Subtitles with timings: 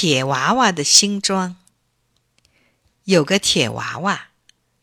[0.00, 1.56] 铁娃娃的新装。
[3.02, 4.28] 有个铁娃娃，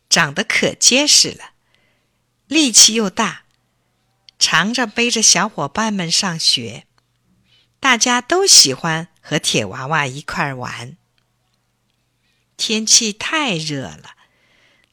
[0.10, 1.52] 长得可结实了，
[2.48, 3.44] 力气又大，
[4.38, 6.86] 常着背着小伙伴们上学。
[7.80, 10.98] 大家都喜欢和铁娃娃一块玩。
[12.58, 14.18] 天气太热了，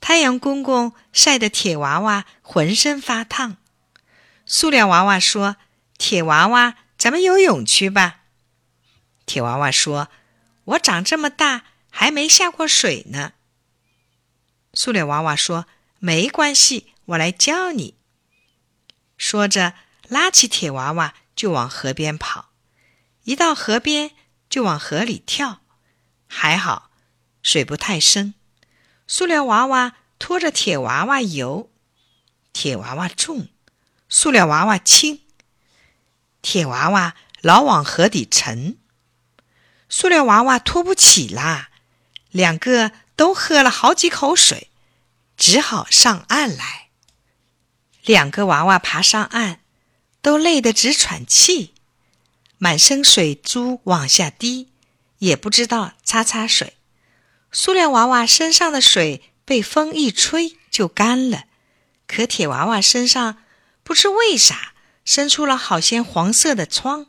[0.00, 3.56] 太阳公公晒得铁娃娃浑身发烫。
[4.46, 5.56] 塑料娃娃说
[5.98, 8.20] ：“铁娃娃，咱们游泳去吧。”
[9.26, 10.08] 铁娃娃说
[10.64, 13.32] ：“我长这么大还没下过水呢。”
[14.74, 15.66] 塑料娃娃说
[16.00, 17.96] ：“没关系，我来教你。”
[19.16, 19.74] 说着，
[20.08, 22.50] 拉起铁娃娃就往河边跑。
[23.24, 24.10] 一到河边，
[24.50, 25.60] 就往河里跳。
[26.26, 26.90] 还好，
[27.42, 28.34] 水不太深。
[29.06, 31.70] 塑料娃娃拖着铁娃娃游，
[32.52, 33.48] 铁娃娃重，
[34.08, 35.20] 塑料娃娃轻，
[36.40, 38.78] 铁娃娃老往河底沉。
[39.92, 41.68] 塑料娃娃拖不起啦，
[42.30, 44.70] 两个都喝了好几口水，
[45.36, 46.88] 只好上岸来。
[48.02, 49.60] 两个娃娃爬上岸，
[50.22, 51.74] 都累得直喘气，
[52.56, 54.70] 满身水珠往下滴，
[55.18, 56.78] 也不知道擦擦水。
[57.52, 61.44] 塑料娃娃身上的水被风一吹就干了，
[62.06, 63.42] 可铁娃娃身上
[63.82, 64.72] 不知为啥
[65.04, 67.08] 生出了好些黄色的疮。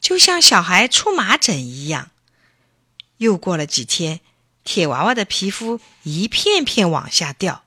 [0.00, 2.10] 就像小孩出麻疹一样。
[3.18, 4.20] 又过了几天，
[4.64, 7.64] 铁娃娃的皮肤一片片往下掉，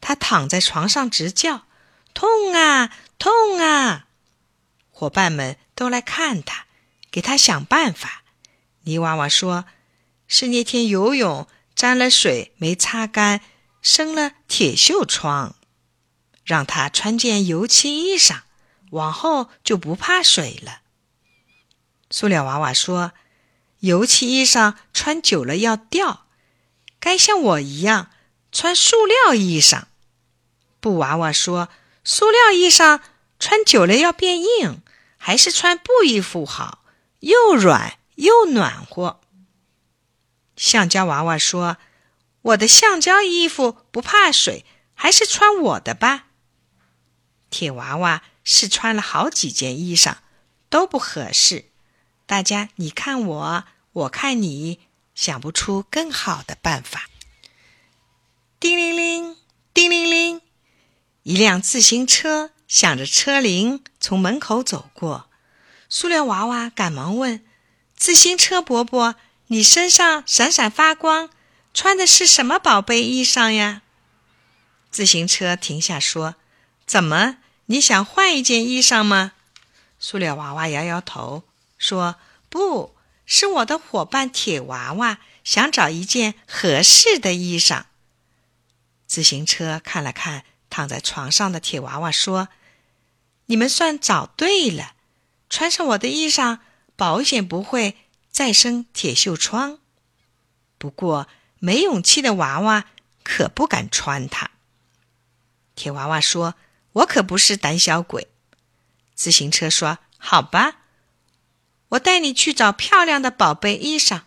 [0.00, 1.66] 他躺在床上直叫
[2.14, 4.06] ：“痛啊，痛啊！”
[4.90, 6.66] 伙伴们都来看他，
[7.10, 8.22] 给他想办法。
[8.84, 9.66] 泥娃娃说
[10.26, 13.42] ：“是那天游泳沾了水没擦干，
[13.82, 15.54] 生了铁锈疮，
[16.44, 18.40] 让他穿件油漆衣裳，
[18.90, 20.80] 往后就不怕水了。”
[22.10, 23.12] 塑料娃娃说
[23.80, 26.26] ：“油漆衣裳穿久了要掉，
[26.98, 28.10] 该像我一样
[28.50, 29.84] 穿塑料衣裳。”
[30.80, 31.68] 布娃娃说
[32.02, 33.00] ：“塑料衣裳
[33.38, 34.82] 穿久了要变硬，
[35.16, 36.84] 还是穿布衣服好，
[37.20, 39.20] 又软又暖和。”
[40.56, 41.78] 橡胶娃娃说
[42.42, 46.26] ：“我的橡胶衣服不怕水，还是穿我的吧。”
[47.50, 50.16] 铁娃娃试穿了好几件衣裳，
[50.68, 51.69] 都不合适。
[52.30, 54.78] 大家，你看我，我看你，
[55.16, 57.10] 想不出更好的办法。
[58.60, 59.36] 叮铃铃，
[59.74, 60.40] 叮铃铃，
[61.24, 65.28] 一辆自行车响着车铃从门口走过。
[65.88, 67.44] 塑料娃娃赶忙问
[67.98, 69.16] ：“自行车伯伯，
[69.48, 71.30] 你身上闪闪发光，
[71.74, 73.82] 穿的是什么宝贝衣裳呀？”
[74.92, 76.36] 自行车停下说
[76.86, 79.32] ：“怎么，你想换一件衣裳吗？”
[79.98, 81.42] 塑料娃娃摇摇头。
[81.80, 82.16] 说
[82.50, 87.84] 不是我的伙伴铁娃娃想找一件合适的衣裳。
[89.06, 92.48] 自行车看了看躺在床上的铁娃娃，说
[93.46, 94.94] ：“你们算找对了，
[95.48, 96.60] 穿上我的衣裳，
[96.94, 97.96] 保险不会
[98.30, 99.78] 再生铁锈疮。
[100.76, 101.26] 不过
[101.58, 102.84] 没勇气的娃娃
[103.24, 104.50] 可不敢穿它。”
[105.74, 106.56] 铁娃娃说
[106.92, 108.28] ：“我可不是胆小鬼。”
[109.16, 110.76] 自行车说：“好吧。”
[111.90, 114.22] 我带你去找漂亮的宝贝衣裳。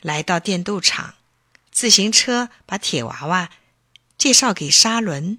[0.00, 1.14] 来到电镀厂，
[1.70, 3.50] 自行车把铁娃娃
[4.18, 5.38] 介绍给沙伦。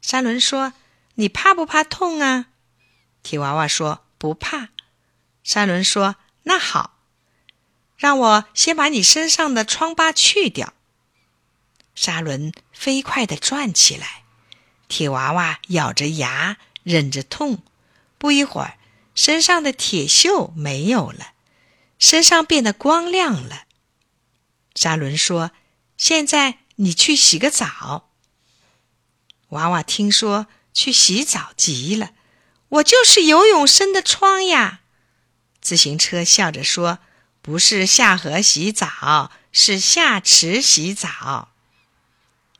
[0.00, 0.72] 沙伦说
[1.16, 2.46] ：“你怕不怕痛啊？”
[3.22, 4.68] 铁娃娃说：“不怕。”
[5.44, 6.98] 沙伦说：“那好，
[7.96, 10.72] 让我先把你身上的疮疤去掉。”
[11.94, 14.24] 沙伦飞快地转起来，
[14.88, 17.62] 铁娃娃咬着牙忍着痛，
[18.16, 18.78] 不一会儿。
[19.16, 21.32] 身上的铁锈没有了，
[21.98, 23.64] 身上变得光亮了。
[24.74, 25.52] 沙伦说
[25.96, 28.10] ：“现在你去洗个澡。”
[29.50, 32.10] 娃娃听说去洗澡急了
[32.68, 34.80] ：“我就是游泳生的疮呀！”
[35.62, 36.98] 自行车笑着说
[37.40, 41.48] ：“不是下河洗澡，是下池洗澡。”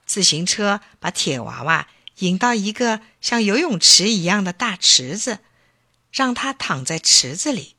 [0.06, 1.86] 自行车把铁娃娃
[2.20, 5.40] 引到一个像游泳池一样的大池子。
[6.16, 7.76] 让他躺在池子里。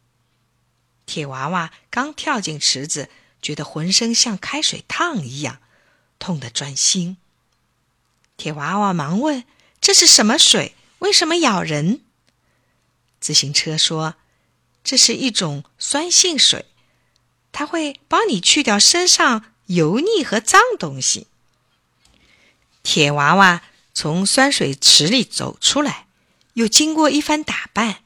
[1.08, 3.10] 铁娃娃刚跳进池子，
[3.42, 5.60] 觉得浑身像开水烫一样，
[6.20, 7.18] 痛得钻心。
[8.38, 9.44] 铁娃娃忙问
[9.82, 10.76] ：“这是什么水？
[11.00, 12.02] 为什么咬人？”
[13.20, 14.14] 自行车说
[14.84, 16.68] ：“这是一种酸性水，
[17.52, 21.26] 它会帮你去掉身上油腻和脏东西。”
[22.84, 23.64] 铁娃娃
[23.96, 26.06] 从酸水池里走出来，
[26.54, 28.04] 又经过一番打扮。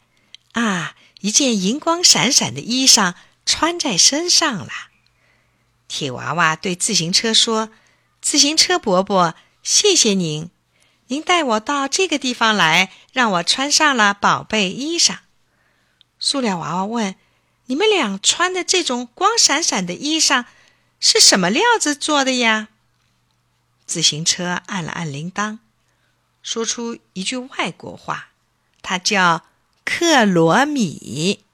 [0.53, 3.15] 啊，一件银光闪闪的衣裳
[3.45, 4.71] 穿在身上了。
[5.87, 7.69] 铁娃娃对自行车说
[8.21, 10.49] ：“自行车伯伯，谢谢您，
[11.07, 15.19] 您带我到这个地方来，让我穿上了宝贝衣裳。”
[16.17, 17.15] 塑料娃娃问
[17.67, 20.45] ：“你们俩穿的这种光闪闪的衣裳
[20.99, 22.69] 是什么料子做的呀？”
[23.85, 25.59] 自行车按了按铃铛，
[26.41, 28.29] 说出一句外国话，
[28.81, 29.43] 它叫
[29.85, 31.50] 克罗米。